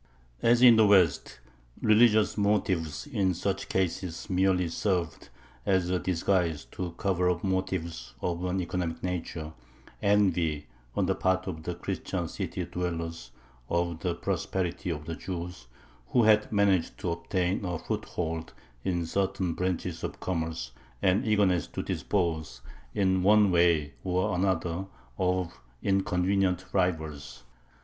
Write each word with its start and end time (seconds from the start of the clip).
As 0.41 0.63
in 0.63 0.77
the 0.77 0.87
West, 0.87 1.39
religious 1.79 2.35
motives 2.35 3.05
in 3.05 3.35
such 3.35 3.69
cases 3.69 4.31
merely 4.31 4.67
served 4.67 5.29
as 5.63 5.91
a 5.91 5.99
disguise 5.99 6.65
to 6.71 6.93
cover 6.97 7.29
up 7.29 7.43
motives 7.43 8.15
of 8.19 8.43
an 8.45 8.59
economic 8.61 9.03
nature 9.03 9.53
envy 10.01 10.65
on 10.95 11.05
the 11.05 11.13
part 11.13 11.45
of 11.45 11.61
the 11.61 11.75
Christian 11.75 12.27
city 12.27 12.65
dwellers 12.65 13.29
of 13.69 13.99
the 13.99 14.15
prosperity 14.15 14.89
of 14.89 15.05
the 15.05 15.13
Jews, 15.13 15.67
who 16.07 16.23
had 16.23 16.51
managed 16.51 16.97
to 17.01 17.11
obtain 17.11 17.63
a 17.63 17.77
foothold 17.77 18.53
in 18.83 19.05
certain 19.05 19.53
branches 19.53 20.03
of 20.03 20.19
commerce, 20.19 20.71
and 21.03 21.27
eagerness 21.27 21.67
to 21.67 21.83
dispose 21.83 22.61
in 22.95 23.21
one 23.21 23.51
way 23.51 23.93
or 24.03 24.33
another 24.33 24.87
of 25.19 25.61
inconvenient 25.83 26.65
rivals. 26.73 27.43